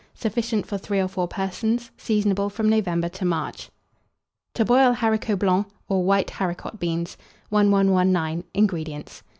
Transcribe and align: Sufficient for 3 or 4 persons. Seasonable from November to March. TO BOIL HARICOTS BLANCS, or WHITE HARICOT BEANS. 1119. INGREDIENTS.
Sufficient 0.15 0.65
for 0.65 0.79
3 0.79 0.99
or 0.99 1.07
4 1.07 1.27
persons. 1.27 1.91
Seasonable 1.95 2.49
from 2.49 2.67
November 2.67 3.07
to 3.09 3.23
March. 3.23 3.69
TO 4.55 4.65
BOIL 4.65 4.93
HARICOTS 4.93 5.37
BLANCS, 5.37 5.69
or 5.89 6.03
WHITE 6.03 6.31
HARICOT 6.31 6.79
BEANS. 6.79 7.17
1119. 7.49 8.43
INGREDIENTS. 8.55 9.21